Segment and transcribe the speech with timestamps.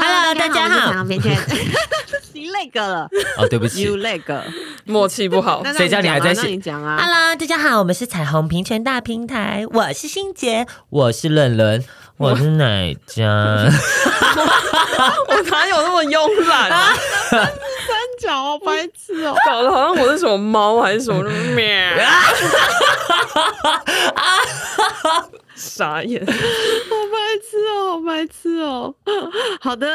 [0.00, 1.04] Hello，大家好。
[2.32, 4.42] 你那个了哦，对不起，你那个
[4.84, 5.62] 默契不好。
[5.76, 6.56] 谁叫你还在写？
[6.56, 11.84] 讲啊？Hello，大家好，我们是彩虹平权大平台，我是心洁，我是冷伦，
[12.16, 13.26] 我是奶家？
[15.28, 16.94] 我哪有那么慵懒啊？
[17.30, 17.40] 三
[18.20, 21.62] 角白痴哦，搞得好像我是什么猫还是什么喵？
[25.54, 28.94] 傻眼， 好白痴哦，好白痴哦。
[29.60, 29.86] 好的，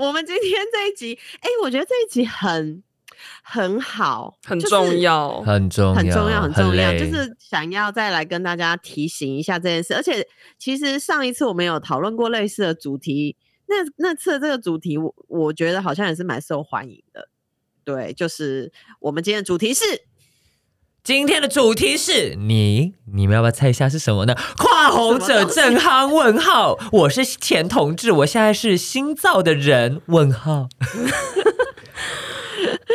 [0.00, 2.82] 我们今天这一集，哎，我觉得这一集很
[3.42, 9.94] 很好，很重要，很重要，很重要，很重要，就是想要再来跟大家提醒一下这件事。
[9.94, 10.26] 而且，
[10.58, 13.36] 其实上一次我们有讨论过类似的主题，
[13.66, 17.28] 那那次的这个主题，我我觉得好像也是蛮受欢迎的。
[17.84, 18.70] 对，就是
[19.00, 20.02] 我们今天的主题是。
[21.04, 24.34] 今天的主题是你，你们要不要猜一下是什么呢？
[24.78, 30.68] 跨红者正夯问号，我是前同志，我现在是新造的人问号。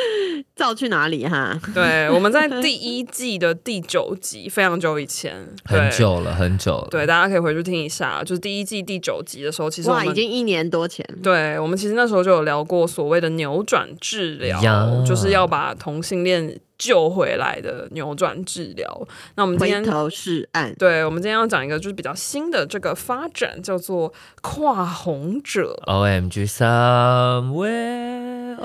[0.56, 1.60] 造去哪里哈？
[1.74, 5.34] 对，我们在第一季的第九集，非常久以前，
[5.66, 6.88] 很久了，很久了。
[6.92, 11.06] 对，大家可以回去听一下，就是第一季第九集的时候，其实哇，已经一年多前。
[11.22, 16.60] 对，我们其实那时候就有聊过所谓的扭转治疗，就是要把同性恋。
[16.76, 19.08] 救回来的扭转治疗。
[19.36, 20.74] 那我们今天回头是岸。
[20.76, 25.80] 对，我们今天要讲一个就是比较新的这个发展，叫做跨红者。
[25.86, 28.58] OMG somewhere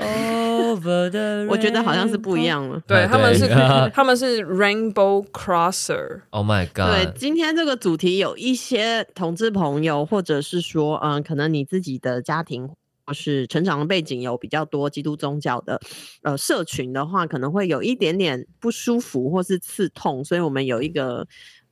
[0.59, 2.81] over the 我觉得好像是不一样了。
[2.87, 3.47] 对，他们是
[3.93, 6.21] 他们是 Rainbow Crosser。
[6.31, 6.93] Oh my god！
[6.93, 12.69] 对，今天这个主题有一些同志朋友，或者是说，嗯，可能你自己的家庭。
[13.11, 15.81] 是成长的背景有比较多基督宗教的
[16.21, 21.25] 呃社群的话，可能会有一点点不舒服或是刺痛，所以我们有一个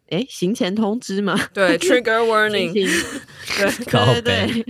[0.09, 4.65] 哎行前通知嘛，对，trigger warning，对对对，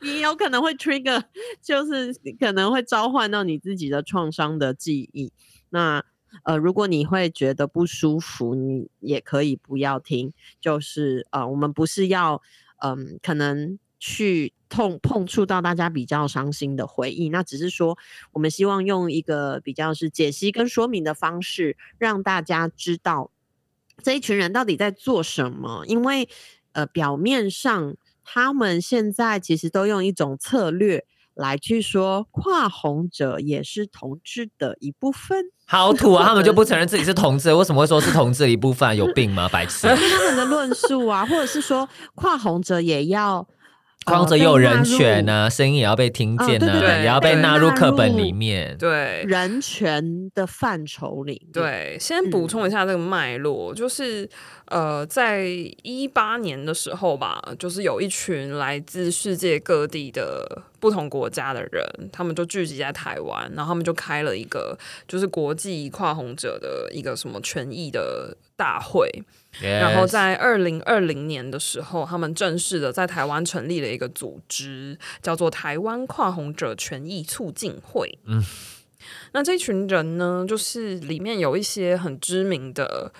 [0.00, 1.22] 你有可能会 trigger，
[1.62, 5.32] 就是可能会召唤到你自己的创伤的记忆。
[5.70, 6.04] 那
[6.44, 12.42] 呃，如果你会觉得不舒服，你也可以不要听，就是呃，我们不是要
[12.78, 13.78] 嗯、可能。
[14.00, 17.98] 去痛碰触到大家比较伤心的回忆，那只是说，
[18.30, 23.32] 我们希望用一个比较是解析跟说明的方式，让大家知道
[24.00, 25.84] 这一群人到底在做什么。
[25.88, 26.28] 因为，
[26.74, 27.96] 呃，表面上
[28.30, 35.46] 他们现在其实都用一种策略来去说，跨红者也是同志的一部分。
[35.66, 36.26] 好土啊！
[36.26, 38.94] 他们就不承认自己是同志，为什么会说是同志的一部分？
[38.96, 39.48] 有病吗？
[39.48, 39.88] 白痴！
[39.96, 43.46] 是他们的论述啊，或者是说跨红者也要。
[44.04, 48.74] 跨红者也有人权呢、啊，声音也要被听见呢、啊，也要被纳入课本里面。
[48.78, 51.50] 对，人权的范畴里。
[51.52, 54.26] 对，先补充一下这个脉络，嗯、就是
[54.70, 55.46] 呃，在
[55.82, 69.10] 一八年的时候吧，就是有一群来自世界各地的不同国家的人，他们就聚集在台湾，然后他们就开了一个就是国际跨红者的一个什么权益的大会。
[69.62, 69.80] Yes.
[69.80, 78.18] 然后在二零二零年的时候，他们正式的在台湾成立了一个组织，叫做台湾跨红者权益促进会。
[78.26, 78.44] 嗯，
[79.32, 83.10] 那这群人呢，就是里面有一些很知名的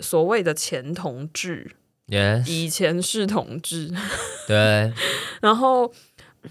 [0.00, 1.72] 所谓的前同志
[2.08, 2.48] ，Yes.
[2.48, 3.90] 以前是同志，
[4.46, 4.92] 对，
[5.42, 5.92] 然后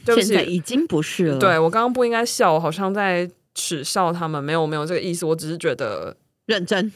[0.05, 1.39] 现在已经不是了。
[1.39, 6.17] 对，我刚刚不应该笑，我好像在耻笑他们，没有没有这个意思，我只是觉得。
[6.47, 6.89] 认真，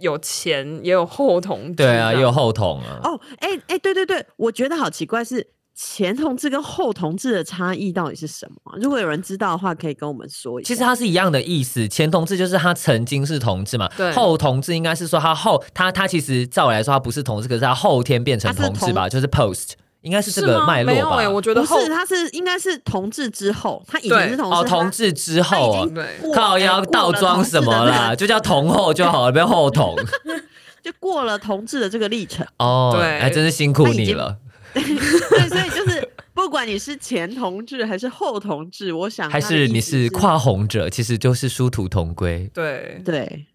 [0.00, 3.00] 有前也有后同，对啊，也有后同啊。
[3.02, 8.78] 哦，哎哎，对对对，我觉得好奇怪，是前同志跟后同志的差异到底是什么？
[8.78, 10.68] 如果有人知道的话，可以跟我们说一下。
[10.68, 14.12] 其实它是一样的意思，前同志就是他曾经是同志嘛，对。
[14.12, 19.72] 后同志应该是说他后他他其实照我来说他不是同志，可是他后天变成同志吧，就是 post。
[20.02, 20.92] 应该是这个脉络吧？
[20.94, 28.12] 没有欸，我觉得不是，他是应该是同志之后，他以前是同志，哦，同志之后，对，靠腰倒装什么啦？
[28.12, 29.94] 就叫同后就好了，不要后同，
[30.82, 32.44] 就过了同志的这个历程。
[32.58, 34.36] 哦，对，还真是辛苦你了。
[34.80, 42.50] 对，所以就是不管你是前同志还是后同志，我想是还是你是跨红者，其实就是殊途同归。
[42.54, 43.46] 对对。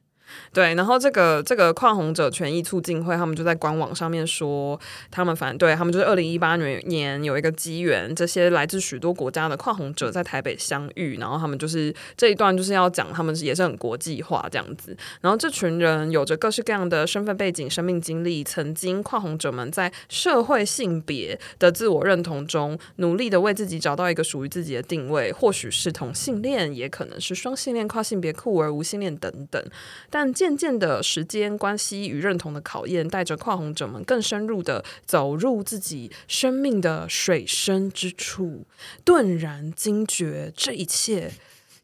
[0.54, 4.80] 对，然后这个这个跨红者权益促进会，他们就在官网上面说，
[5.12, 29.64] 他们反对，他们就是二零一八年年有一个机缘，这些来自许多国家的跨红者在台北相遇，然后他们就是这一段就是要讲他们也是很国际化这样子，然后这群人有着各式各样的身份背景、生命经历，曾经跨红者们在社会性别的自我认同中，努力的为自己找到一个属于自己的定位，或许是同性恋，也可能是双性恋、跨性别、酷儿、无性恋等等，
[30.10, 38.66] 但渐渐的时间关系与认同的考验，带着跨红者们更深入的走入自己生命的水深之处，
[39.04, 41.32] 顿然惊觉这一切，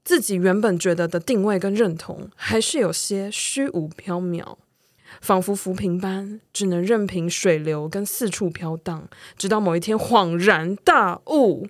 [0.04, 4.58] 自己原本觉得的定位跟认同，还是有些虚无缥缈，
[5.22, 9.08] 仿佛浮萍般，只能任凭水流跟四处飘荡，
[9.38, 11.68] 直到某一天恍然大悟。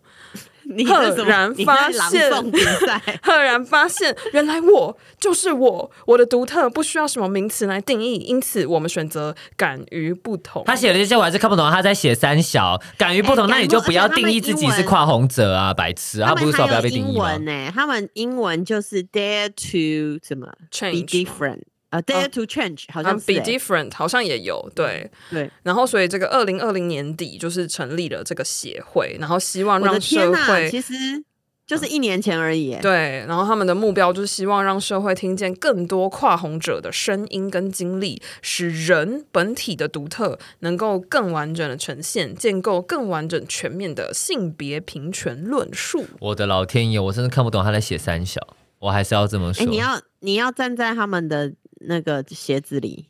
[0.88, 2.32] 赫然发现，
[3.22, 10.64] 赫然发现，原来我就是我，我的独特不需要什么名词来定义，因此我们选择敢于不同。
[10.66, 17.34] 他写的这些我还是看不懂，他在写三小，敢于不同，欸、那你就不要定义自己是跨红者啊，白痴啊，他不是说不要被定义吗？
[17.34, 21.62] 英文呢他们英文就是 dare to 什么 change be different。
[21.94, 25.48] 啊、uh,，Dare to Change，、uh, 好像 Be Different，好像也有对对。
[25.62, 31.24] 然后，所以这个二零二零年底就是成立了这个协会，然后希望让社会，其实
[31.68, 32.82] 就是一年前而已、嗯。
[32.82, 46.04] 对，然后他们的目标就是希望让社会听见更多跨红者的声音跟经历，使人本体的独特能够更完整的呈现，建构更完整全面的性别平权论述。
[46.20, 48.42] 我的老天爷，我真的看不懂他在写三小，
[48.80, 49.64] 我还是要这么说。
[49.68, 51.54] 你要你要站在他们的。
[51.86, 53.10] 那个鞋子里，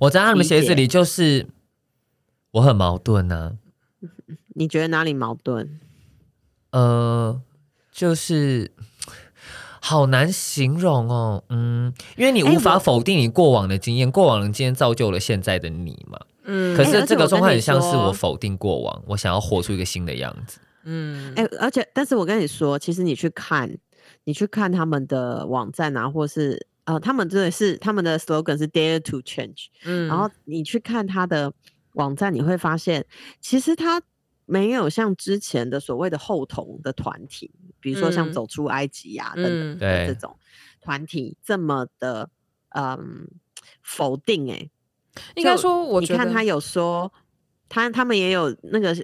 [0.00, 1.46] 我在他们鞋子里，就是
[2.52, 4.08] 我很矛盾呢、啊。
[4.54, 5.80] 你觉得哪里矛盾？
[6.70, 7.40] 呃，
[7.92, 8.72] 就是
[9.80, 11.44] 好难形容哦。
[11.48, 16.18] 嗯，因为你无法否定你过往的经验，过往的经验造就了现在的你嘛。
[16.44, 20.58] 嗯，可是这个状况很像是我否定过往，我想要活出一个新的样子。
[20.84, 23.78] 嗯，哎，而且，但是我跟你说，其实你去看，
[24.24, 26.66] 你去看他们的网站啊，或是。
[26.84, 31.52] 呃，他们真的是他们的 slogan 是 Dare to Change，嗯，然后你去看他的
[31.92, 33.06] 网站，你会发现
[33.40, 34.02] 其实他
[34.46, 37.50] 没有像之前的所谓的后同的团体，
[37.80, 40.36] 比如说像走出埃及呀、等等的这种
[40.80, 42.28] 团体这么的
[42.70, 43.28] 嗯
[43.82, 44.70] 否定哎、欸，
[45.36, 47.12] 应该说我，你看他有说
[47.68, 48.96] 他他们也有那个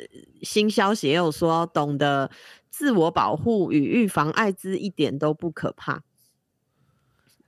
[0.43, 2.31] 新消息，也有说懂得
[2.71, 6.03] 自我保护与预防艾滋一点都不可怕。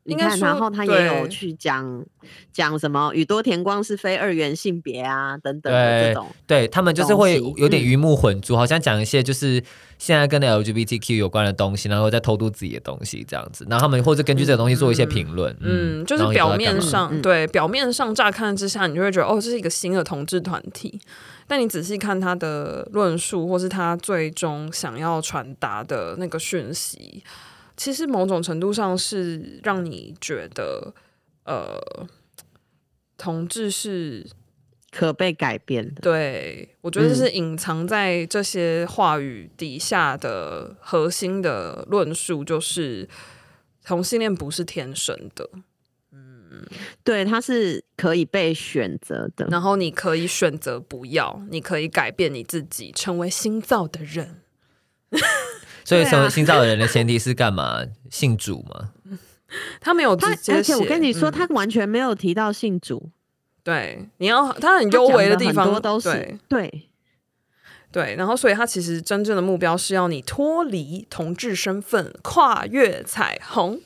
[0.09, 2.03] 你看，然后他也有去讲
[2.51, 9.63] 讲什么宇多田光是非二元性别啊等等的这种，对，对他们就是会有点鱼目混珠，嗯，好像讲一些就是
[9.99, 20.99] 现在跟 LGBTQ 有关的东西，然后再偷渡自己的东西这样子，然后他们或者根据这个东西做一些评论，嗯，嗯，嗯，就是表面上对表面上乍看之下，你就会觉得哦，这是一个新的同志团体，
[21.47, 27.23] 但你仔细看他的论述，或是他最终想要传达的那个讯息。
[27.79, 30.93] 其实某种程度上是让你觉得，
[31.45, 31.81] 呃，
[33.17, 34.27] 同志是
[34.91, 36.01] 可被改变的。
[36.03, 43.09] 对，我觉得这是隐藏在这些话语底下的核心的论述，就是
[43.85, 45.49] 同性恋不是天生的。
[46.11, 46.67] 嗯，
[47.05, 54.43] 对，它是可以被选择的，然后你可以选择不要，你可以改变你自己，成为新造的人。
[55.89, 57.83] 所以，成为新造的人的前提是干嘛？
[58.11, 58.91] 信主吗？
[59.81, 63.11] 他没有直接，而且我跟你说，他完全没有提到信主。
[63.65, 66.89] 对，你要他很幽微的地方多都是对对
[67.91, 68.15] 对。
[68.17, 73.81] 然后，所以他其实真正的目标是要你脱离同志身份，跨越彩虹。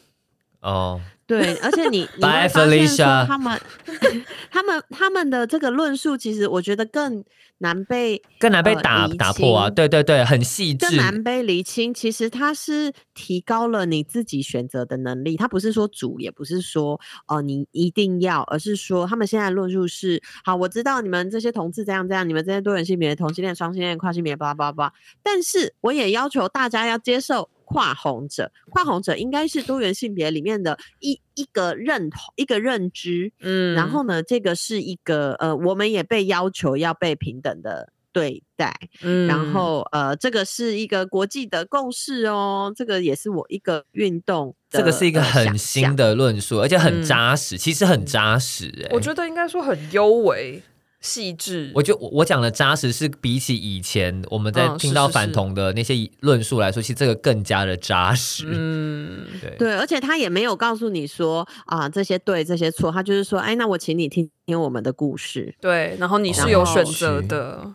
[0.61, 1.00] 哦。
[1.26, 3.61] 对，而且你你会发现说他们
[4.50, 7.25] 他们他们的这个论述，其实我觉得更
[7.59, 9.71] 难被更难被打、呃、打破啊！
[9.71, 11.95] 对对对，很细致，更难被厘清。
[11.95, 16.95] 其实它是提高了你自己选择的能力，它不是说主，也不是说
[17.29, 27.49] 哦、呃、你一定要，而是说他们现在论述是：好，我知道你们这些同志这样这样，你们这些多元性别、同性恋、双性恋、跨性别，叭叭叭，但是我也要求大家要接受。
[27.64, 33.33] 跨红者，跨红者应该是多元性别里面的一一个认同、一个认知。
[33.40, 38.75] 嗯，然后呢，这个是一个呃，我们也被要求要被平等的对待。
[39.02, 42.73] 嗯，然后呃，这个是一个国际的共识哦。
[42.75, 48.85] 这个也是我一个运动，这个是一个很新的论述，而且很扎实，嗯、其实很扎实、欸。
[48.85, 50.62] 哎，我觉得应该说很优微。
[51.02, 51.71] 细致。
[51.75, 58.47] 我觉得我我讲的扎实是比起以前我们在听到反同的那些论述来说，其实这个更加的扎实。
[58.49, 65.54] 嗯， 对对，而且他也没有告诉你说啊这些对这些错，他就是说，哎，那我请你听听我们的故事。
[65.61, 67.75] 对，然后你是有选择的。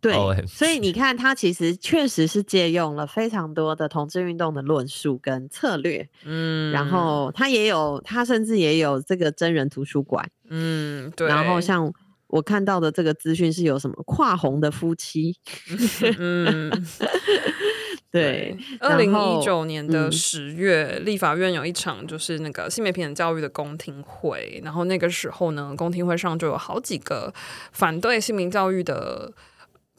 [0.00, 0.12] 对，
[0.46, 11.26] 所以你看，他其实确实是借用了非常多的同志运动的论述跟策略，嗯，然后他也有，他甚至也有这个真人图书馆，嗯，对。
[11.26, 11.90] 然后像
[12.34, 15.36] 我看到的这个资讯是有什么跨红的夫妻，
[16.18, 16.68] 嗯，
[18.10, 18.56] 对。
[18.80, 27.32] 二零一九年的十月，嗯，立法院有一场就是那个性别平等教育的公听会，然后那个时候呢，公听会上就有好几个
[27.70, 29.32] 反对性平教育的。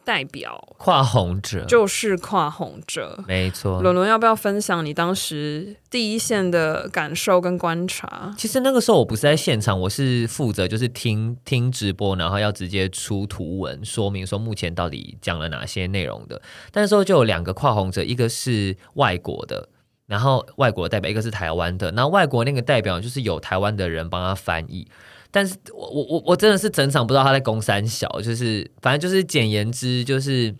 [0.05, 3.81] 代表跨红者就是跨红者，没错。
[3.81, 8.33] 伦伦要不要分享你当时第一线的感受跟观察？
[8.38, 16.39] 其实那个时候我不是在现场，我是负责就是听听直播，然后要直接出图文说明说目前到底讲了哪些内容的。
[16.71, 19.67] 但是时候就有两个跨红者，一个是外国的，
[20.05, 21.91] 然后外国的代表，一个是台湾的。
[21.93, 24.88] 那外国那个代表就是有台湾的人帮他翻译。
[25.35, 30.55] 但是我我我我真的是整场不知道他在攻三小，就是反正就是简言之，就是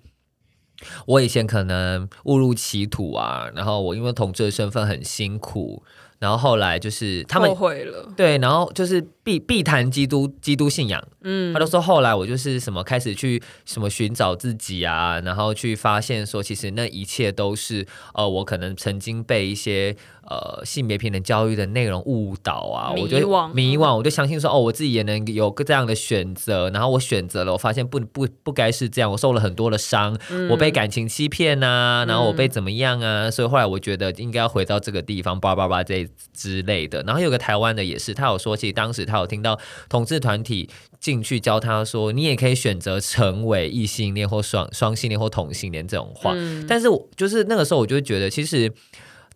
[1.06, 5.82] 我以前可能误入歧途啊，然后我因为同志的身份很辛苦，
[6.20, 19.96] 然后后来就是他们后悔了，对，然后就是必必谈基督基督信仰，嗯，他都说后来我就是什么开始去什么寻找自己啊，然后去发现说其实那一切都是呃我可能曾经被一些。
[20.28, 37.04] 呃，性别平等教育的内容误导啊，我觉得迷惘，我就相信说，哦，我自己也能有个这样的选择，然后我选择了，我发现不不不该是这样，我受了很多的伤，嗯、我被感情欺骗啊，然后我被怎么样啊，嗯、所以后来我觉得应该要回到这个地方，叭叭叭这之类的。
[37.04, 40.68] 然后有个台湾的也是，他有说，其实当时他有听到同志团体
[41.00, 48.74] 进去教他说，你也可以选择成为异性恋或双双性恋或同性恋这种话，嗯、但是我就是那个时候我就觉得其实。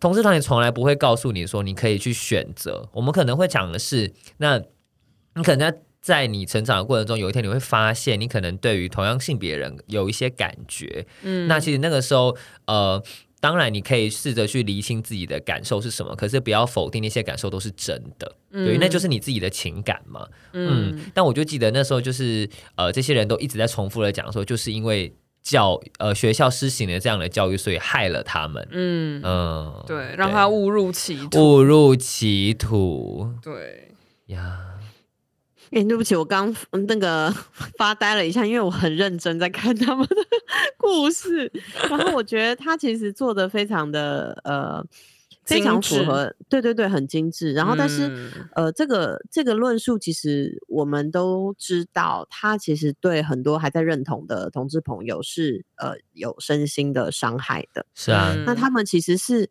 [0.00, 4.58] 同事团也从来不会告诉你说你可以去选择，我们可能会讲的是，那
[5.34, 12.34] 你可能在你成长的过程中，有一天你会发现，你可能对于同样性别人有一些感觉，嗯，那其实那个时候，
[12.66, 13.02] 呃，
[13.40, 25.14] 当然你可以试着去厘清自己的感受是什么，可是不要否定那些感受都是真的，嗯、对，那就是你自己的情感嘛，嗯，嗯，但我就记得那时候就是，呃，这些人都一直在重复的讲说，就是因为。
[25.42, 28.66] 教呃学校施行了这样的教育，所以害了他们。
[28.70, 31.56] 嗯嗯，嗯对，让他误入歧途。
[31.56, 33.32] 误入歧途。
[33.42, 33.92] 对
[34.26, 34.66] 呀。
[35.72, 36.54] 哎、欸，对不起，我刚
[36.88, 37.32] 那个
[37.78, 40.16] 发呆了一下，因为我很认真在看他们的
[40.76, 41.50] 故事，
[41.88, 44.84] 然后我觉得他其实做的非常的呃。
[45.54, 47.52] 非常符合，对对对，很精致。
[47.52, 57.86] 然后，但是，嗯、呃，这个这个论述，其实我们都知道，它其实对很多还在认同的同志朋友是呃有身心的伤害的。
[57.94, 59.50] 是啊，那他们其实是。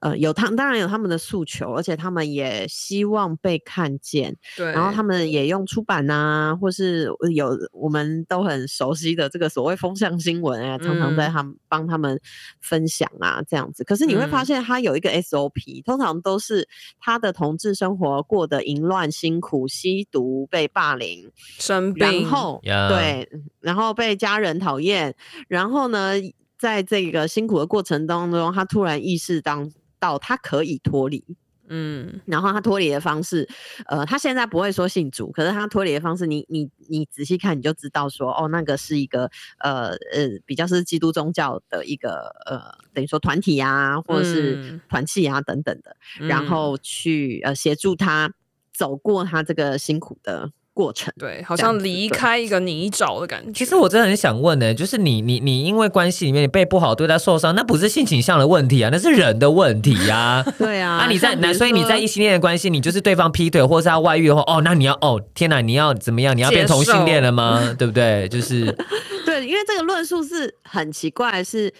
[0.00, 4.36] 呃，有他当然有他们的诉求，而且他们也希望被看见。
[4.56, 12.20] 对，然后他们也用出版啊，或是有我们都很熟悉的这个所谓风向新闻啊，常常在他们帮他们
[12.60, 13.82] 分享啊，这样子。
[13.82, 16.68] 可是你会发现，他有一个 SOP，、嗯、通常都是
[17.00, 21.28] 他的同志生活过得淫乱、辛苦、吸毒、被霸凌、
[21.58, 22.88] 生病，然后 Yeah.
[22.88, 23.28] 对，
[23.60, 25.16] 然后被家人讨厌，
[25.48, 26.12] 然后呢，
[26.56, 29.68] 在这个辛苦的过程当中，他突然意识到。
[29.98, 31.24] 到他可以脱离，
[31.68, 33.48] 嗯，然后他脱离的方式，
[33.86, 42.60] 呃，他现在不会说信主，可是他脱离的方式你，你你你仔细看，你就知道说，哦，那个是一个呃呃比较是基督宗教的一个呃
[42.94, 48.32] 等于说团体啊，或者是团契啊等等的，嗯、然后去呃协助他
[48.72, 50.50] 走过他这个辛苦的。
[50.78, 53.50] 过程对，好像离开一个泥沼的感觉。
[53.52, 60.54] 其实我真的很想问呢、欸，就是你你你因为关系里面你被不好对待受伤，那不是性倾向的问题啊，那是人的问题 呀、啊。
[60.56, 66.36] 对啊，啊你在那，所以你在异性恋的关系，你就是对方劈腿或是他外遇的话，哦，那你要哦，天哪，你要怎么样？
[66.36, 67.74] 你要变同性恋了吗？
[67.76, 68.28] 对不对？
[68.28, 68.66] 就是
[69.26, 71.74] 对，因为这个论述是很奇怪，是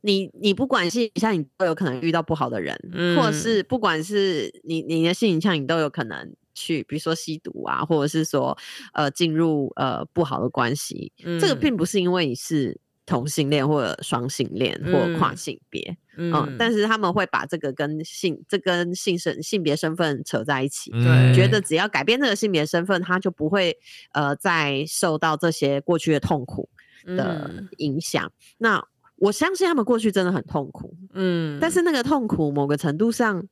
[0.00, 6.32] 你你不管性倾向，你都有可能遇到不好的人，嗯、或者是不管是你你的性倾向，你都有可能。
[6.54, 8.56] 去，比如说吸毒啊，或者是说，
[8.92, 16.72] 呃，进入呃不好的关系，嗯、这个并不是因为你是同性恋或者双性恋或跨性别，嗯，嗯，但。
[16.72, 20.90] 是他们会把这个跟性，这跟性身性别身份扯在一起，
[21.34, 21.46] 觉。
[21.48, 23.76] 得只要改变这个性别身份，他就不会
[24.12, 26.68] 呃再受到这些过去的痛苦
[27.04, 28.24] 的影响。
[28.24, 33.46] 嗯、那我相信他们过去真的很痛苦，嗯，但是那个痛苦某个程度上。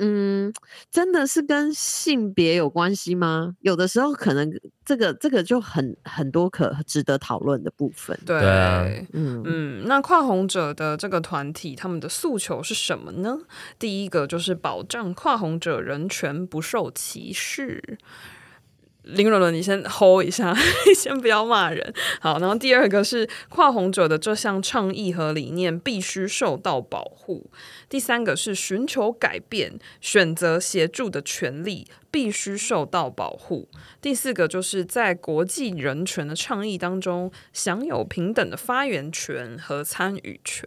[0.00, 0.52] 嗯，
[0.90, 3.54] 真的是跟性别有关系吗？
[3.60, 4.50] 有的时候可能
[4.84, 8.18] 这个这个就很很多可值得讨论的部分。
[8.24, 13.38] 对，嗯嗯，那跨红者的这个团体，他们的诉求是什么呢？
[13.78, 17.98] 第一个就是保障跨红者人权不受歧视。
[19.14, 20.54] 林伦伦，你先 hold 一下，
[20.96, 21.92] 先不要骂人。
[22.20, 27.50] 好，然后第二个是跨红者的这项倡议和理念必须受到保护。
[27.88, 33.68] 第三个是寻求改变、选择协助的权利必须受到保护。
[34.00, 40.66] 第四个就是在国际人权的倡议当中，享有平等的发言权和参与权。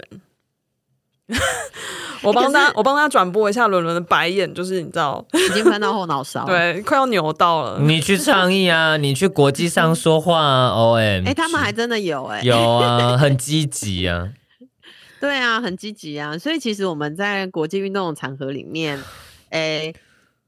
[2.22, 7.80] 我帮他，我帮他转播一下伦伦的白眼，就是你知道，已经 翻到后脑勺，对，快要扭到了。
[7.80, 14.30] 你去倡议啊， 你去国际上说话啊，OM，哎，他们还真的有哎、欸，有啊，很积极啊，
[15.20, 16.38] 对啊，很积极啊。
[16.38, 19.02] 所以其实我们在国际运动的场合里面，
[19.50, 19.94] 哎，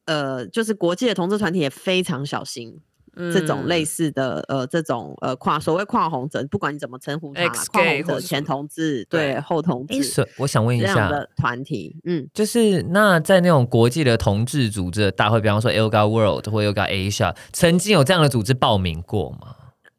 [0.05, 2.79] 呃，就是国际的同志团体也非常小心。
[3.15, 19.55] 这种类似的呃，这种呃跨所谓跨红者，不管你怎么称呼他，跨红者、前同志、对后同志，我想问一下，的团体，嗯，就是那在那种国际的同志组织的大会，比方说 ILGA World 或 ILGA Asia，曾经有这样的组织报名过吗？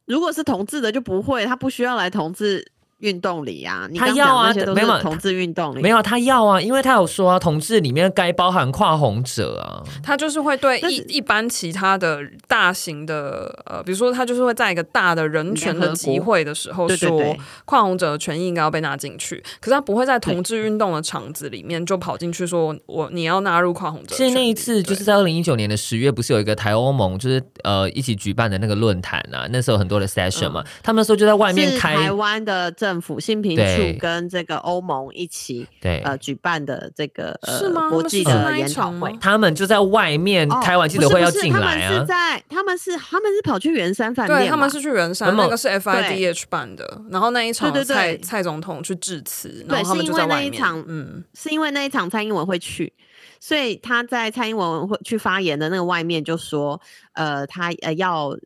[0.07, 2.73] 如果是同志的就不会，他不需要来同志。
[3.01, 17.37] 运动里呀、啊，他要啊，没有同志运动里没有他要啊，因为他有说啊，同志里面该包含跨红者啊，他就是会对一一般其他的大型的呃，比如说他就是会在一个大的人权的集会的时候说，
[17.67, 24.17] 跨红者的权益应该要被纳进去，可是他不会在同志运动的场子里面就跑进去说我你要纳入跨红者。
[24.17, 32.73] 其实那一次就是在二零一九年的十月，不是有一个台欧盟就是呃一起举办的那个论坛啊，那时候很多的 session 嘛，嗯、他们说就在外面开台湾的。
[32.87, 37.91] 政府性平处跟这个欧盟一起对呃举办的这个是吗？
[37.91, 41.89] 国际的研讨会，他们就在外面开完记者会要进来啊。
[41.89, 47.03] 他们是在他们是他们是跑去圆山饭店，对，他们是去圆山，那个是 FIDH 办的。
[47.11, 52.93] 然后那一场蔡蔡总统去致辞，对，是因为那一场嗯，是因为那一场蔡英文会去，
[53.41, 56.81] 所以他在蔡英文会去发言的那个外面就说，
[57.15, 58.39] 呃，他呃要。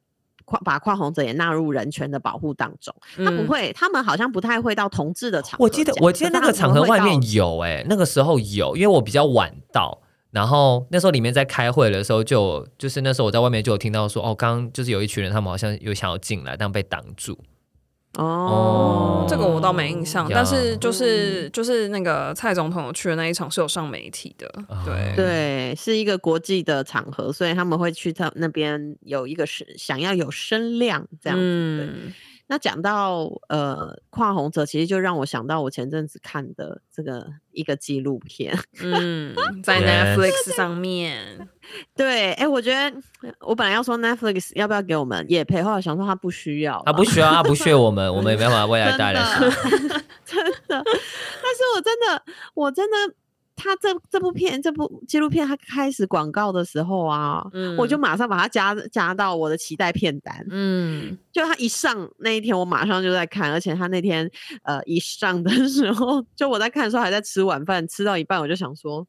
[0.51, 2.93] 跨把跨红者也纳入人权的保护当中，
[3.25, 5.65] 他不会，嗯、他们好像不太会到同志的场合。
[5.65, 10.01] 我记得，我记得那个场合外面有、欸，哎，那个时候有，因为我比较晚到，
[10.33, 17.39] 然后那时候里面在开会的时候就，就就是那时候我在外面就有听到说，哦，刚刚就是有一群人，他们好像有想要进来，但被挡住。
[18.19, 24.53] 哦，这个我倒没印象，但是就是就是那个蔡总统去的那一场是有上媒体的，
[24.85, 25.15] 对。
[25.15, 31.87] 对，是一个国际的场合，所以他们会去他那边有一个是想要有声量这样子。
[31.87, 32.15] 对。
[32.53, 41.49] 那讲到呃跨红者，其实就让我想到我前阵子看的这个一个纪录片，嗯，在 Netflix 上面。
[41.95, 42.93] 对，哎，我觉得
[43.39, 49.53] 我本来要说 Netflix 要不要给我们也配，后来想说他不需要，他不需要，他不屑我们， 我们也没办法未来带来什么，
[50.27, 50.53] 真的。
[50.67, 53.15] 但是我真的，我真的。
[53.63, 60.47] 他这这部片，这部纪录片，他开始广告的时候啊，嗯、我就马上把它加加到我的期待片单。
[60.51, 64.29] 嗯，就他一上那一天，我马上就在看，而且他那天
[64.63, 69.07] 呃一上的时候，就我在看的时候还在吃晚饭，吃到一半我就想说，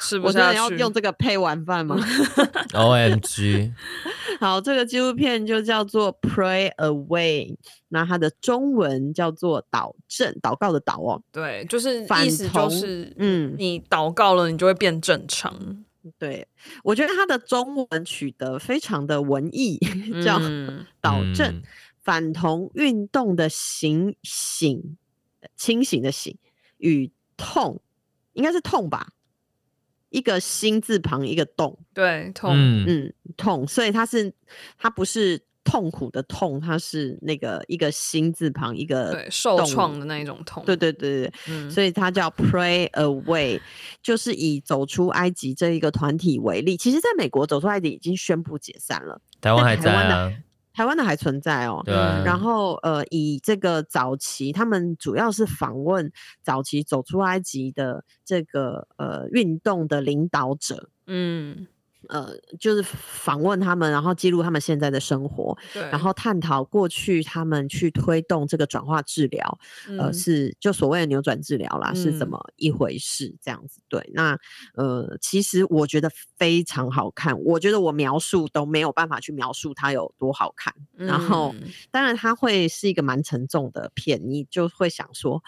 [0.00, 1.96] 是不是要用这个配晚饭吗？
[2.72, 3.72] OMG！
[4.38, 7.56] 好，这个纪录片就叫做 Pray Away。
[7.88, 11.22] 那它的中文叫做“导正”，祷告的“祷”哦。
[11.32, 15.84] 对，就是意思就是，嗯，你祷告了，你就会变正常。
[16.18, 16.46] 对，
[16.84, 19.78] 我觉得它的中文取得非常的文艺，
[20.22, 20.38] 叫
[21.00, 21.62] “导正”，嗯、
[22.04, 24.96] 反同运动的醒醒，
[25.56, 26.36] 清醒的醒
[26.76, 27.80] 与痛，
[28.36, 29.08] 应该是痛吧？
[30.10, 34.32] 一个心字旁，一个动，对，痛，嗯，痛，所以它是，
[34.78, 35.42] 它不是。
[35.66, 40.62] 痛苦的痛，它是那个一个心字旁，一个对受创的那一种痛。
[40.64, 43.60] 对对对对，嗯、所以它叫 Pray Away，
[44.00, 46.76] 就是以走出埃及这一个团体为例。
[46.76, 50.32] 其实，在美国，走出埃及已经宣布解散了，台湾还在啊，
[50.76, 51.80] 台湾的还存在哦。
[51.86, 51.94] 对。
[51.94, 56.12] 然后呃，以这个早期，他们主要是访问
[56.42, 60.90] 早期走出埃及的这个呃运动的领导者。
[61.06, 61.66] 嗯。
[62.08, 73.34] 呃，就是访问他们，然后记录他们现在的生活，对然后探讨过去他们去推动这个转化治疗，嗯、呃，是就所谓的扭转治疗啦，嗯、是怎么一回事？
[73.42, 74.10] 这样子，对。
[74.14, 74.38] 那
[74.74, 80.72] 呃，其实我觉得非常好看，我觉得我描述都没有办法去描述它有多好看。
[80.96, 81.54] 嗯、然后，
[81.90, 85.42] 当然它会是一个蛮沉重的片，你就会想说。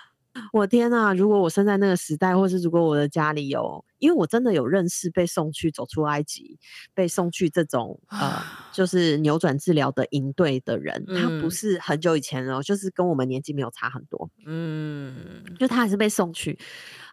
[0.53, 1.15] 我天呐！
[1.15, 6.59] 如果我生在那个时代，或是如果我的家里有，因为我真的有认识被送去走出埃及，
[6.95, 16.59] 被送去这种呃，就是扭转治疗的营队的人，嗯、他不是很久以前哦，就是跟我们年纪没有差很多，嗯，就他还是被送去。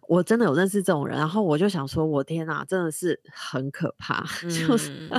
[0.08, 5.10] 我真的有认识这种人，然后我就想说，我天呐，真的是很可怕， 嗯、就是，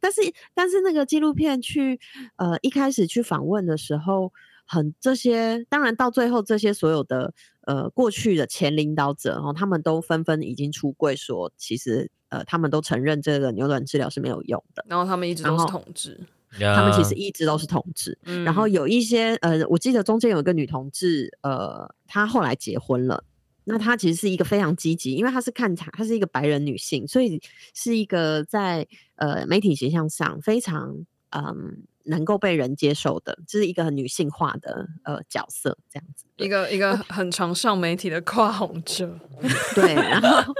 [0.00, 0.20] 但是
[0.54, 1.98] 但是那个纪录片去
[2.36, 4.32] 呃一开始去访问的时候。
[4.66, 14.84] 很这些，当然到最后，这些所有的呃过去的前领导者哦，他们都纷纷已经出柜说，其实呃他们都承认这个扭转治疗是没有用的。
[14.88, 16.20] 然后他们一直都是同志，
[16.58, 18.18] 他们其实一直都是同志。
[18.24, 18.42] Yeah.
[18.42, 23.22] 然后有一些呃，我记得中间有一个女同志，呃，她后来结婚了。
[23.64, 27.40] 那她其实是一个非常积极，因为她是看她，她是一个白人女性，所以
[27.72, 31.84] 是一个在呃媒体形象上非常嗯。
[32.06, 39.18] 能够被人接受的，这是一个很女性化的呃角色，这样子，一个一个很常上媒体的跨红者，
[39.74, 40.54] 对，然后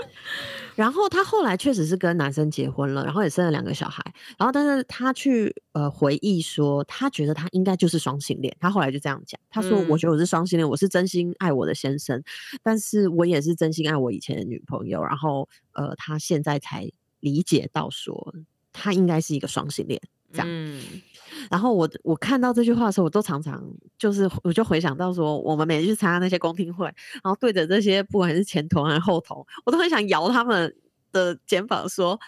[0.75, 4.05] 然后他后来确实是跟男生结婚了，然后也生了两个小孩，
[4.37, 12.23] 然后但是他去呃回忆说，他觉得他应该就是双性恋，他后来就这样讲，他说、嗯、我觉得我是双性恋，我是真心爱我的先生，
[12.63, 18.35] 但是我也是真心爱我以前的女朋友，然后呃他现在才理解到说
[18.73, 19.99] 他应该是一个双性恋，
[20.33, 20.47] 这样。
[20.51, 20.83] 嗯
[21.51, 23.63] 然后我我看到这句话的时候，我都常常
[23.99, 26.87] 就是我就回想到说，我们每次去参加那些公听会，
[27.23, 30.75] 然后对着这些不管是前头还是后头，我都很想摇他们
[31.13, 32.19] 的肩膀说：“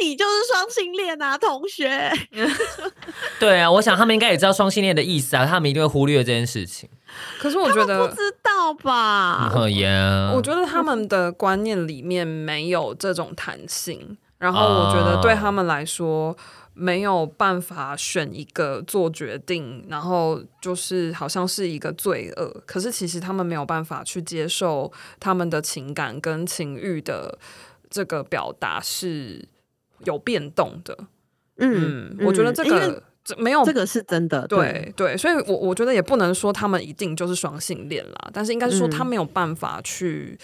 [0.00, 2.10] 你就是双性恋啊，同学。
[3.38, 6.88] ”对啊，我想他们应该也知道双性恋的意思啊，他们一定会忽略这件事情。
[7.38, 9.50] 可是我觉得不知道吧？
[9.54, 9.88] 哦耶！
[10.34, 16.36] 我觉得他们 的观念里面没有这种弹性，然后我觉得对他们来说。
[16.78, 22.62] 没有办法选一个做决定，然后就是好像是一个罪恶。
[22.64, 27.36] 可是其实他们没有办法去接受他们的情感跟情欲的
[27.90, 29.48] 这个表达是
[30.04, 30.96] 有变动的。
[31.56, 34.46] 嗯，嗯，我觉得这个这没有这个是真的。
[34.46, 40.38] 对对，对，所以我我觉得也不能说他们一定就是双性恋啦，但是应该是说他没有办法去。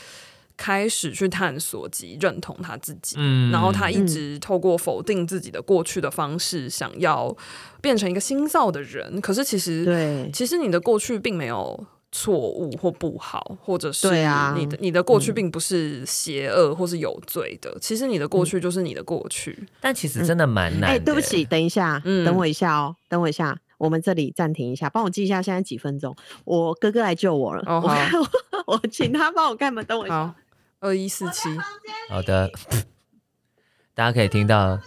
[0.57, 7.37] 开始去探索及认同他自己，嗯，然后他一直透过否定自己的过去的方式，想要
[7.81, 9.21] 变成一个新造的人。
[9.21, 14.09] 可是其实，对，其实你的过去并没有错误或不好，或者是
[14.55, 17.77] 你的你的过去并不是邪恶或是有罪的。
[17.81, 19.67] 其实你的过去就是你的过去。
[19.81, 20.87] 但其实真的蛮难的。
[20.87, 26.15] 哎，对不起，等一下，嗯等我一下哦，等我一下，我们这里暂停一下，帮我记一下现在几分钟。
[26.45, 27.91] 我哥哥来救我了，我
[28.73, 30.33] 我请他帮我开门，等我一下。
[30.85, 31.49] 二一四七，
[32.11, 32.51] 好的，
[33.97, 34.79] 大家可以听到，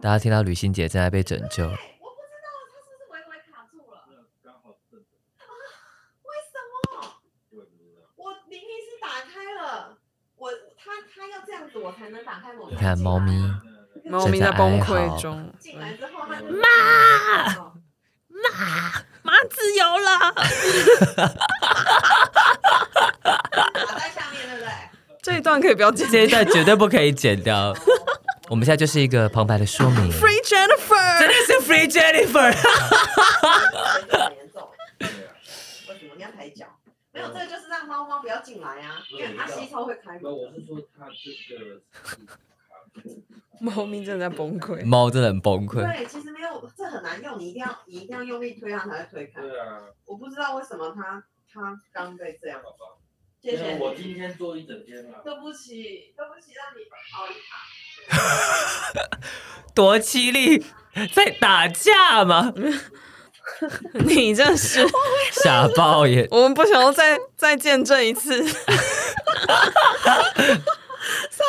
[0.00, 1.64] 大家听到吕欣姐正在被拯救。
[1.64, 4.08] 我不知道他是不是微微卡住了，
[6.22, 7.20] 为什么？
[8.16, 9.98] 我明明是打开了，
[10.36, 12.62] 我他他要这样子我才能打开门。
[12.70, 13.30] 你看猫咪，
[14.06, 15.52] 猫咪在崩溃中。
[15.58, 16.34] 进来之后，妈
[18.30, 18.40] 妈
[19.22, 20.32] 妈自由了。
[25.22, 27.72] 这一段可以不要剪，这一段绝对不可以剪掉。
[28.50, 30.10] 我们现在就是一个旁白的说明。
[30.10, 32.50] Free Jennifer，真的是 Free Jennifer。
[34.34, 34.68] 严重。
[34.98, 36.66] 为什么你要抬脚？
[37.12, 40.24] 没有，这个就是让猫猫不要进来啊，因为它吸收会开门。
[40.24, 41.80] 我是说它这个。
[43.60, 44.84] 猫咪正在崩溃。
[44.84, 45.82] 猫真的很崩溃。
[45.82, 49.40] 对，其实没有，这很难用，你一定要你一定要用力推它才会推开。
[49.40, 49.82] 对啊。
[50.04, 52.60] 我不知道为什么它它刚被这样。
[53.42, 53.76] 谢谢。
[53.80, 55.20] 我今天坐一整天了。
[55.24, 59.10] 对不起，对不起，让你跑一趟。
[59.74, 60.64] 多凄厉，
[61.12, 62.54] 在打架吗？
[64.06, 64.86] 你这是
[65.42, 66.28] 傻爆眼。
[66.30, 68.40] 我们不想要再再见证一次。
[68.46, 68.54] 傻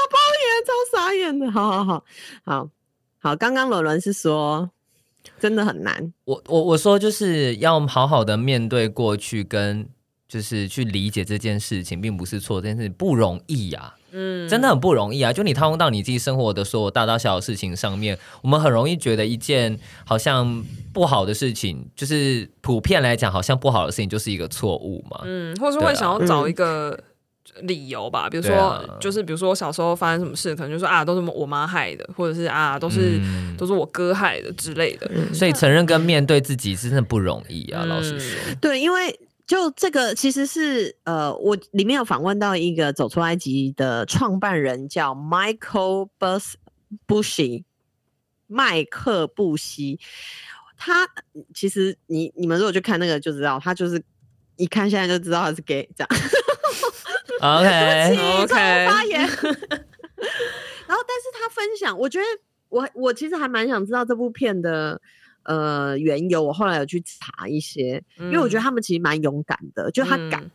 [0.09, 1.51] 爆眼，超傻眼的。
[1.51, 2.03] 好好好
[2.43, 2.69] 好
[3.19, 4.71] 好，刚刚伦伦是说，
[5.39, 6.11] 真的很难。
[6.25, 9.87] 我我我说就是要好好的面对过去跟。
[10.33, 15.31] 就是去理解这件事情，并不是错，这件事情不容易呀、啊，嗯，真的很不容易啊。
[15.31, 26.99] 就你套用到你自己生活的所有大大小小事情上面，我们很容易觉得一件好像不好的事情，就是普遍来讲，好像不好的事情就是一个错误嘛，嗯，或是会想要找一个
[27.61, 35.07] 理由吧，啊、比如说，啊、就是比如说我小时候发生什么事，可能就说啊，都是我妈害的，或者是啊，都是、嗯、都是我哥害的之类的。
[35.13, 39.15] 嗯、所以承认跟面对自己是真的不容易啊，嗯、老实说，对，因为。
[39.53, 46.53] 就这个其实是呃，我里面有访问到一个走出埃及的创办人，叫 Michael Bus
[47.05, 47.63] Bushy，
[48.47, 49.99] 麦克布西。
[50.75, 51.07] 他
[51.53, 54.03] 其实你你们如果去看那个就知道，他就是
[54.55, 56.09] 一看现在就知道他是 gay，这样。
[57.39, 59.19] OK OK 发言。
[59.29, 62.25] 然后，但是他分享，我觉得
[62.69, 64.99] 我我其实还蛮想知道这部片的
[65.43, 66.41] 呃缘由。
[66.43, 70.49] 我后来有去查一些，嗯、因为我觉得他们其实蛮勇敢的，就他敢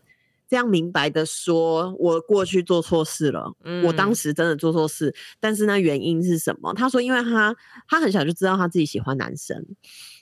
[0.48, 6.72] 这样明白的说，我过去做错事了，嗯、我当时真的做错事，但是那原因是什么？
[6.74, 7.54] 他说，因为他
[7.86, 9.64] 他很小就知道他自己喜欢男生，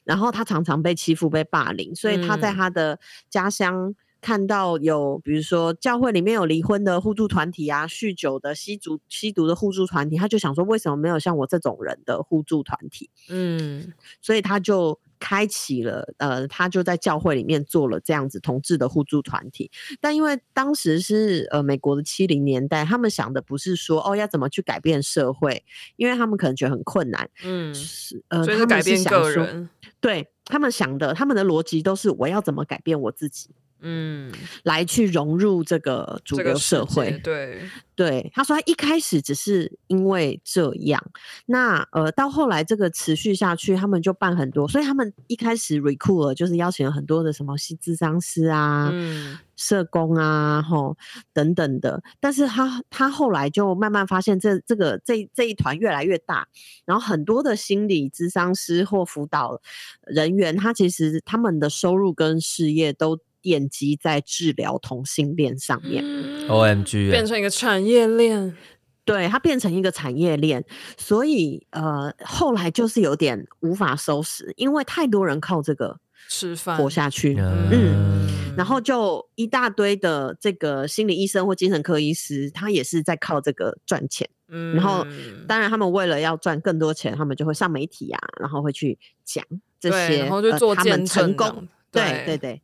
[0.05, 2.99] 然后他常常被欺负、被霸凌，所以他在他的
[3.31, 3.95] 家乡。
[4.27, 13.09] 看到有，比如说教会里面有离婚的互助团体啊，酗酒的、吸毒、吸毒的互助团体，他就想说，为什么没有像我这种人的互助团体？
[13.29, 19.71] 嗯，所以他就开启了，呃，他就在教会里面做了这样子同志的互助团体。
[20.01, 27.31] 但因为当时是呃美国的七零年代，他们想的不是说哦要怎么去改变社会，因为他们可能觉得很困难。
[27.45, 29.69] 嗯，是呃，所以是改变个人。
[30.01, 33.51] 对，他们想的，他们的逻辑都是我要怎么改变我自己。
[33.81, 34.33] 嗯，
[34.65, 37.11] 来去融入这个主流社会。
[37.23, 37.61] 对
[37.95, 41.03] 对，他说他一开始只是因为这样，
[41.47, 50.97] 那呃到后来这个持续下去，他们就办很多，所以他们一开始 recruit 了，就是邀请了很多的什么心咨商师啊、嗯、社工啊，吼
[51.33, 52.03] 等等的。
[52.21, 56.49] 但是他他后来就慢慢发现这，这这个这这一团越来越大，
[56.85, 59.61] 然后很多的心理咨商师或辅导
[60.07, 63.19] 人员，他其实他们的收入跟事业都。
[63.47, 66.03] 奠基在治疗同性恋上面
[66.49, 68.57] ，OMG，变成一个产业链，
[69.05, 70.65] 对，它变成一个产业链，
[70.99, 76.77] 所以呃，后来就是有点无法收拾，因为太多人靠这个吃饭。
[76.77, 85.07] 活下去，嗯，然后就一大堆的这个心理医生或精神科医师，他也是在靠这个赚钱，嗯，然后
[85.47, 89.45] 当然他们为了要赚更多钱，他们就会上媒体啊，然后会去讲
[89.79, 92.25] 这些，然后就做、呃、他们成功，对。
[92.27, 92.61] 对对。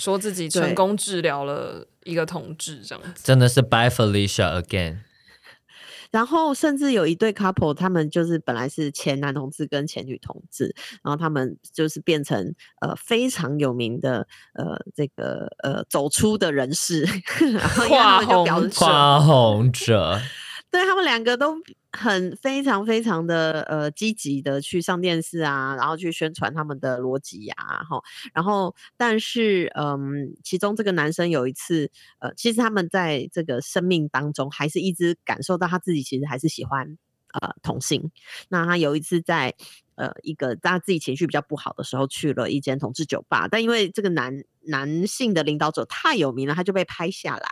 [0.00, 4.98] 对说自己成功治疗了一个同志，这样子真的是 Bye Felicia again。
[6.10, 17.02] 然后甚至有一对 couple，他们就是本来是前男同志跟前女同志，然后他们就是变成呃非常有名的呃这个呃走出的人士，
[17.52, 20.20] 然后跨红跨红者。
[20.68, 21.54] 对，他们两个都
[21.92, 27.54] 很非常非常的呃积极的去上电视啊，然后去宣传他们的逻辑呀，
[27.88, 28.00] 哈，
[28.32, 36.96] 然后但是嗯，其中这个男生有一次呃，其实他们在这个生命当中还是一直感受到他自己其实还是喜欢
[37.32, 38.10] 呃同性，
[38.48, 39.54] 那他有一次在。
[40.00, 47.50] 呃，一个大家自己情绪比较不好的时候，去了一间同志酒吧，但因为这个男男性的领导者太有名了，他就被拍下来，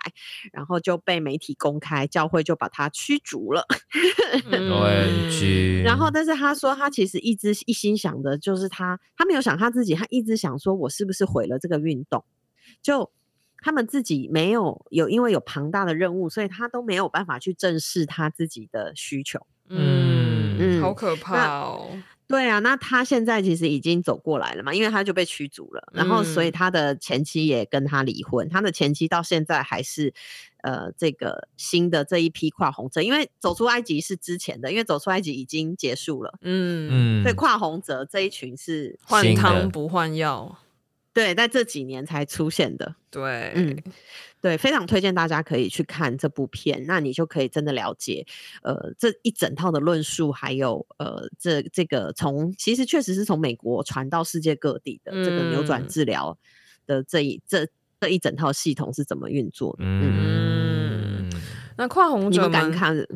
[0.50, 3.66] 然后就被媒体公开，教会就把他驱逐了。
[4.50, 12.24] 嗯、然后，但是他说他其实一直一心想的就是他，他没有想他自己，他一直想说，我是不是毁了这个运动？
[12.80, 13.10] 就
[13.60, 19.46] 他们自己没有有，因为有庞大的任务，所以他都没有办法去正视他自己的需求。
[19.68, 21.90] 嗯嗯，好可怕哦。
[22.28, 30.12] 对啊，那他现在其实已经走过来了嘛，因为他就被驱逐了，然后所以他的前妻也跟他离婚，嗯、他的前妻到现在还是
[30.62, 40.58] 呃这个新的这一批跨红者，因为走出埃及是之前的，因为走出埃及已经结束了，嗯嗯，所以跨红者这一群是换汤不换药，
[41.14, 43.82] 对，在这几年才出现的，对，嗯。
[44.40, 48.24] 对，非常推荐大家可以去看这部片，那你就可以真的了解，
[48.62, 56.38] 呃，这一整套的论述，还有呃，这这个从其实确实是从美国传到世界各地的这个扭转治疗
[56.86, 57.68] 的这一、嗯、这
[58.00, 59.84] 这一整套系统是怎么运作的。
[59.84, 61.30] 嗯，嗯
[61.76, 63.06] 那跨红者敢看？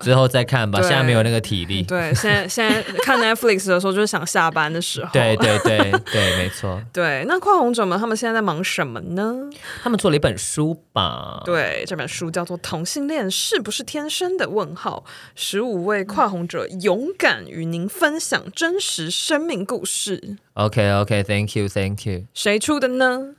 [0.00, 1.82] 之后再看吧，现在没有那个体力。
[1.82, 5.10] 对，现在现在看 Netflix 的时候，就是想下班的时候。
[5.12, 6.80] 对对对对，没错。
[6.92, 9.34] 对，那跨红者们他们现在在忙什么呢？
[9.82, 11.42] 他们做了一本书吧？
[11.44, 14.50] 对，这本书叫做《同性恋是不是天生的？
[14.50, 15.04] 问号》，
[15.36, 20.36] 十五位跨红者勇敢与您分享真实生命故事。
[20.54, 22.24] OK OK，Thank you，Thank you。
[22.34, 23.36] 谁出的呢？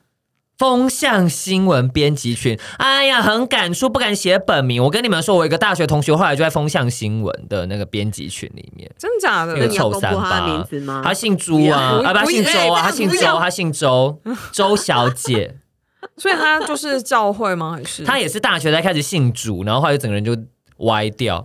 [0.62, 4.84] 风向新闻编辑群，哎呀，很敢说不敢写本名。
[4.84, 9.56] 我跟你们说，我一个大学同学后来就在风向新闻的那个编辑群里面，真的假的？
[9.56, 14.20] 那个臭三八，他，他姓朱啊，啊不，他姓周啊，他姓周，他姓周，
[14.54, 15.56] 周小姐。
[16.18, 17.72] 所以他就是教会吗？
[17.76, 20.38] 还是他也是大学才开始信主，然后后来整个人就
[20.86, 21.44] 歪掉。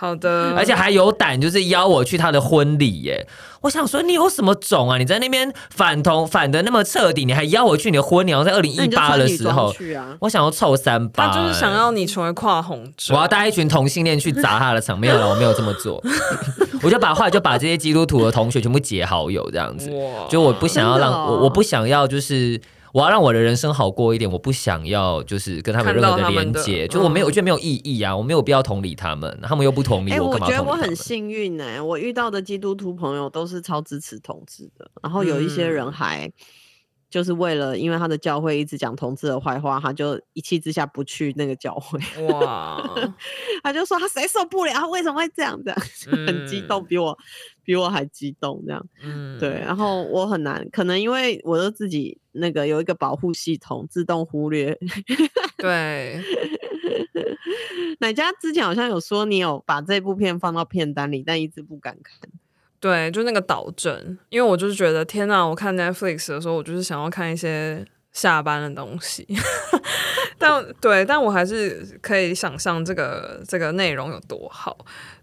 [0.00, 3.26] 好的，而且还有胆，就是邀我去他的婚礼耶！
[3.62, 4.96] 我想说，你有什么种啊？
[4.96, 8.30] 你在那边反同反的那么彻底，你还邀我去你的婚礼？
[8.30, 16.00] 然后在二零一八的时候，啊、我想要凑三八，他就是想要你成为跨红，我要带一群同性恋去砸他的场，没有了，我没有这么做，
[16.84, 19.90] 我就把后来就把这些基督徒的同学全部结好友，这样子，
[20.30, 22.60] 就我不想要让我，我不想要就是。
[22.92, 36.26] 我要让我的人生好过一点，我不想要就是跟他们任何的连接，就我没有，我觉得没有意义啊，我没有必要同理他们，他们又不同理我，觉得我很幸运呢，欸，我遇到的基督徒朋友都是超支持同志的，然后有一些人还。
[36.26, 36.32] 嗯
[37.10, 41.98] 就是为了，因为他的教会一直讲同志的坏话，他就一气之下不去那个教会。
[42.26, 42.84] 哇！
[43.64, 45.58] 他就说他谁受不了，他为什么会这样？
[45.64, 47.16] 这样、嗯、很激动，比我
[47.68, 48.62] 比我还激动。
[48.64, 49.50] 这样，嗯，对。
[49.50, 54.74] 然后我很难，可能因为我都自己那个有一个保护系统，自动忽略。
[55.58, 56.18] 对。
[58.00, 62.30] 奶家之前好像有说你有把这部片放到片单里，但一直不敢看。
[62.80, 65.44] 对，就那个导正，因为我就是觉得天哪！
[65.44, 69.26] 我看 Netflix 的时候，我就是想要看一些下班的东西，
[70.38, 74.76] 但对，但我还是可以想象这个这个内容有多好。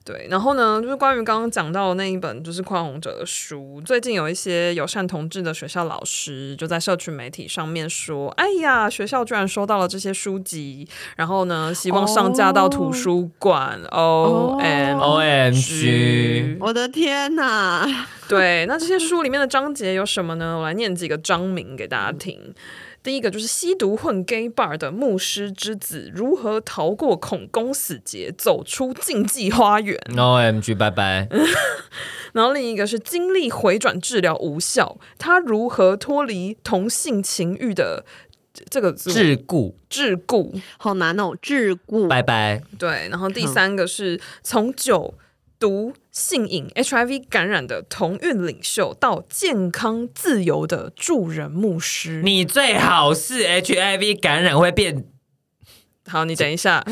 [0.03, 13.81] 对，然后呢，就是关于刚刚讲到的那一本就是宽宏哲的书，最近有一些友善同志的学校老师就在社群媒体上面说：“哎呀，学校居然收到了这些书籍，然后呢，希望上架到图书馆。
[13.89, 16.55] ”O M O M G！
[16.59, 18.05] 我的天哪！
[18.27, 20.55] 对，那这些书里面的章节有什么呢？
[20.59, 22.53] 我来念几个章名给大家听。
[23.05, 29.95] 第一个就是吸毒混 gay bar 的牧师之子如何逃过恐攻死劫，走出禁忌花园。
[30.09, 31.29] OMG，拜拜。
[32.33, 38.03] 然后另一个是经历回转治疗无效，他如何脱离同性情欲的
[38.71, 39.73] 这个桎梏？
[39.87, 42.07] 桎梏，好难哦，桎梏。
[42.07, 42.63] 拜拜。
[42.79, 45.13] 对，然后第三个是从酒。
[45.65, 55.05] 毒性瘾 HIV 感染的同运领袖到健康自由的助人牧师，你最好是 HIV 感染会变。
[56.07, 56.83] 好，你等一下，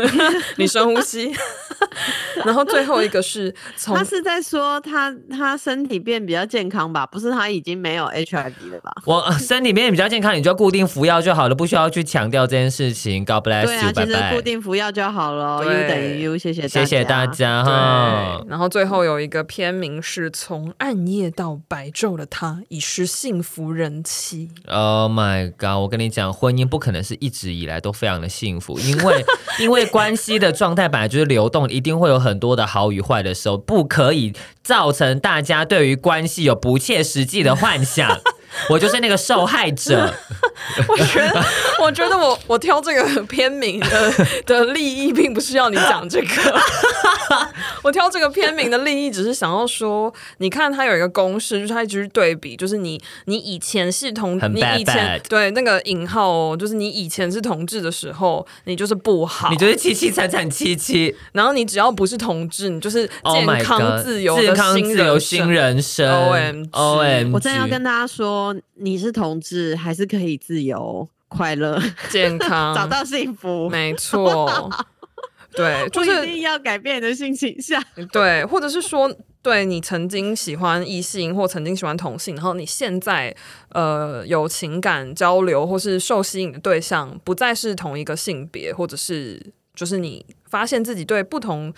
[0.56, 1.32] 你深呼吸。
[2.44, 7.06] 然后最后一个是 从，他是在说他他身体变比较健康吧？
[7.06, 8.92] 不是他已经没有 HIV 了吧？
[9.04, 13.24] 我身体变比较健康，你就要固定服药就好了，不需要去强调这件事情。
[13.24, 15.64] God bless you，对啊，其实固定服药就好了。
[15.64, 18.42] U 等于 U，谢谢大家，谢谢大家哈。
[18.48, 24.50] 然后最后有一个片名是从暗夜到白昼的他已是幸福人妻。
[24.66, 25.80] Oh my god！
[25.80, 28.78] 我跟你讲，婚姻不可能是一直以来都非常的幸福。
[28.80, 29.24] 因为
[29.60, 38.20] 因为关系的状态本来就是流动，一定会有很多的好与坏的时候，不可以造成大家对于关系有不切实际的幻想。
[38.68, 40.12] 我就是那个受害者。
[40.88, 41.44] 我觉得，
[41.80, 44.12] 我觉得我我挑这个片名的
[44.44, 46.60] 的利益，并不是要你讲这个。
[47.82, 61.14] 我挑这个片名的利益，只是想要说，你看它有一个公式，就是它一直对比，就是你你以前是同，你以前.对那个引号哦，就是你以前是同志的时候，你就是不好，你就是凄凄惨惨戚戚。
[61.32, 66.10] 然后你只要不是同志，你就是健康自由的新人生。
[66.10, 71.80] O M O M，我真的要跟大家说，你是同志还是可以自由、快乐、
[72.10, 74.70] 健康， 找到幸福，没错。
[75.54, 77.82] 对，就是一定要改变你的性倾向。
[78.12, 83.34] 对，或者是说，对你曾经喜欢异性或曾经喜欢同性，然后你现在
[83.70, 89.40] 呃有情感交流或是受吸引的对象不再是同一个性别，或者是
[89.74, 91.72] 就是你发现自己对不同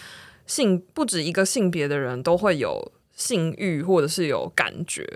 [0.45, 5.07] 性不止一个性别的人都会有性欲或者是有感觉。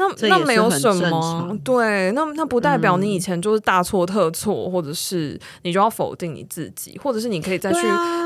[0.00, 7.80] 那那没有什么，对，那那不代表你以前就是大错特错，嗯，或者是你就要否定你自己，或者是你可以再去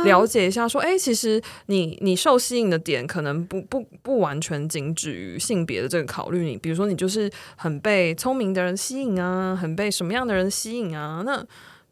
[0.04, 11.44] 了解一下，说，哎，啊，其实你你受吸引的点可能不不不完全仅止于性别的这个考虑，你比如说你就是很被聪明的人吸引啊，很被什么样的人吸引啊，那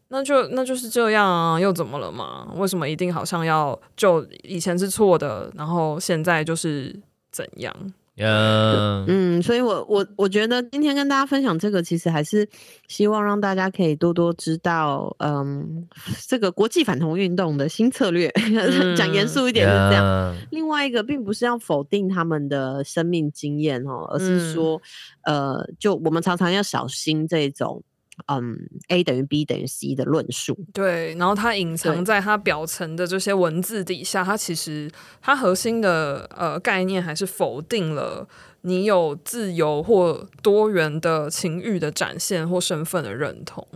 [0.07, 2.47] 那就那就是这样啊，又怎么了嘛？
[2.55, 6.95] 为什么一定好像要就以前是错的，然后现在就是
[7.31, 7.75] 怎样
[8.15, 12.47] 嗯，所以我我我觉得今天跟大家分享这个，其实还是
[12.87, 15.87] 希望让大家可以多多知道，嗯，
[16.27, 18.31] 这个国际反同运动的新策略。
[18.95, 20.35] 讲严肃一点是这样。
[20.51, 24.79] 另外一个，并不是要否定他们的生命经验哦，而是说，
[25.23, 27.83] 嗯、呃，就我们常常要小心这种。
[28.27, 28.57] 嗯
[28.89, 34.89] ，A 等于 B 等于 C 的论述，对，然后它隐藏在它表层的这些文字底下，它其实
[35.21, 38.27] 它核心的呃概念还是否定了
[38.61, 43.67] 你有自由或多元的情欲的展现或身份的认同。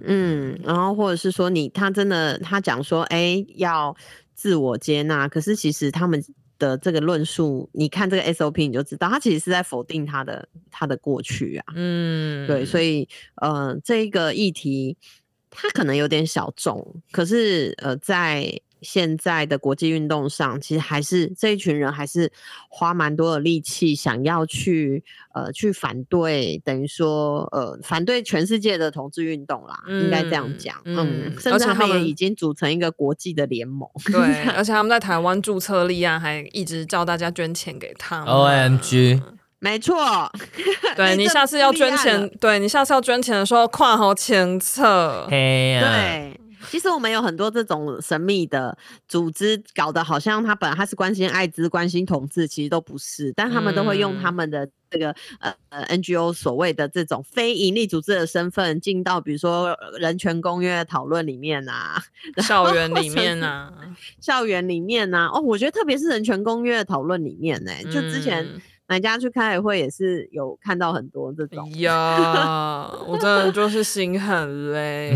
[0.00, 3.96] 嗯，然后或者是说你他真的他讲说，哎，要
[4.34, 6.22] 自我接纳，可是其实他们。
[6.58, 11.72] 的这个论述，你看这个 SOP 你就知道，他其实是在否定他的他的过去啊。
[11.76, 14.96] 嗯，对，所以呃，这个议题
[15.50, 22.30] 它可能有点小众，可是呃，在现在的国际运动上，其实还是这一群人还是
[22.68, 25.02] 花蛮多的力气，想要去
[25.34, 30.76] 呃去反对，等于说呃反对全世界的同志运动啦，嗯、应该这样讲。
[30.84, 33.88] 嗯，嗯甚至他们也已经组成一个国际的联盟。
[34.06, 34.20] 对，
[34.56, 38.28] 而且他们在台湾注册立案，还一直叫大家捐钱给他们。
[38.28, 39.20] O M G。
[39.60, 39.96] 没错，
[40.94, 45.26] 对你下次要捐钱，对你下次要捐钱的时候，跨好前侧。
[45.28, 62.02] 对，其实我们有很多这种神秘的组织，搞得好像他本来他是关心艾滋、关心同志，其实都不是，但他们都会用他们的这个呃呃 NGO 所谓的这种非营利组织的身份，进到比如说人权公约讨论里面啊，
[62.38, 63.72] 校园里面啊，
[64.20, 68.44] 校园里面啊，哦，我觉得特别是人权公约的讨论里面呢、欸，就之前。
[68.44, 68.60] 嗯。
[68.90, 75.14] 哪家去开会也是有看到很多这种呀，我真的就是心很累。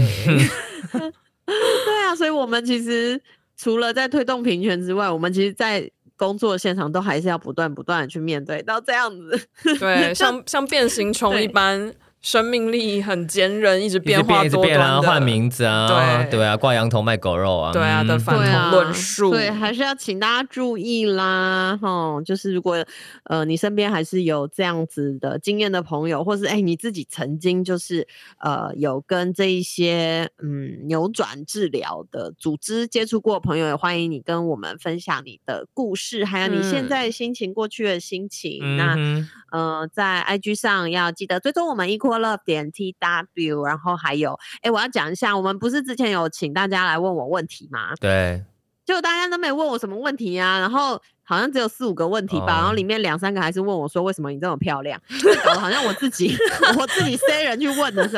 [1.84, 3.20] 对啊，所以我们其实
[3.57, 9.49] 除了在推动平权之外，我们其实，在工作现场都还是要不断不断的去面对到这样子。
[9.78, 11.93] 对， 像像变形虫一般。
[12.22, 16.22] 生命力很坚韧，一直变化多端的，一直变啊，换名字啊，对。
[16.30, 22.84] 对啊，挂羊头卖狗肉啊，对啊的反同论述，对，还是要请大家注意啦，哈，就是如果
[23.24, 28.06] 呃你身边还是有这样子的经验的朋友，或是哎、欸、你自己曾经就是
[28.38, 38.60] 呃有跟这一些嗯扭转治疗的组织接触过的朋友，也欢迎你跟我们分享你的故事，还有你现在心情、过去的心情。
[38.62, 42.22] 嗯、那呃在 IG 上要记得追踪我们一块。
[42.22, 47.94] love 点 tw，然后还有，哎，我要讲一下，我们不是之前有请大家来问我问题吗？
[48.00, 48.44] 对，
[48.86, 55.00] 就大家都没问我什么问题啊，然后好像只有四五个问题吧，哦、然后里面两三个还是问我说，为什么你这么漂亮？
[55.44, 56.36] 搞得好像我自己
[56.78, 58.16] 我自己塞人去问的是。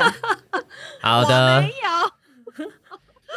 [1.01, 2.71] 好的，没有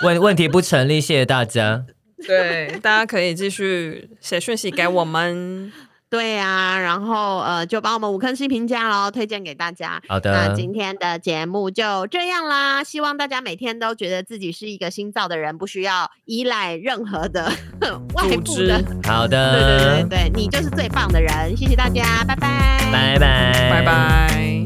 [0.01, 1.86] 问问题不成立，谢谢大家。
[2.26, 5.72] 对，大家可以继续写讯息给我们。
[6.10, 10.01] 对呀、啊，然后呃，就帮我们五颗星评价喽，推荐给大家。
[10.08, 17.51] 好的，那今天的节目就这样啦，希望大家每天都觉得自己是一个新造的人，不需要依赖任何的
[18.16, 18.82] 外部的。
[19.03, 24.57] 好的，对对对对，你就是最棒的人，谢谢大家，拜拜，拜拜，拜拜。